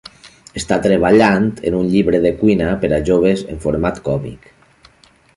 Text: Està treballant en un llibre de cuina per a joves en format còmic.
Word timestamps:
Està 0.59 0.77
treballant 0.85 1.43
en 1.71 1.75
un 1.79 1.91
llibre 1.91 2.21
de 2.23 2.31
cuina 2.39 2.69
per 2.85 2.91
a 2.97 2.99
joves 3.11 3.43
en 3.57 3.61
format 3.67 4.01
còmic. 4.09 4.49